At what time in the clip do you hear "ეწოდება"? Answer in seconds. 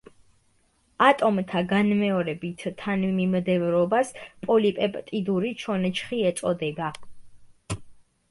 6.31-6.89